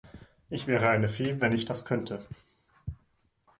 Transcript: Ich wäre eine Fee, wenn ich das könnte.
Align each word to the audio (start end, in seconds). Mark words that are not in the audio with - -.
Ich 0.49 0.65
wäre 0.65 0.89
eine 0.89 1.09
Fee, 1.09 1.39
wenn 1.41 1.51
ich 1.51 1.65
das 1.65 1.85
könnte. 1.85 2.25